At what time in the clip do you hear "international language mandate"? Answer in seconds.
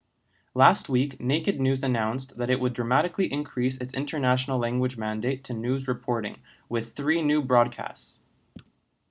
3.93-5.43